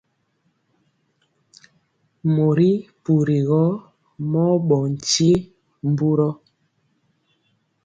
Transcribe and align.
Mori 2.33 2.69
puri 3.03 3.37
gɔ 3.47 3.63
mɔɔ 4.31 4.53
ɓɔ 4.67 4.77
nkye 4.93 5.31
mburɔ. 5.89 6.29